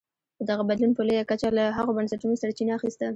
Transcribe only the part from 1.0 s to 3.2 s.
لویه کچه له هغو بنسټونو سرچینه اخیسته.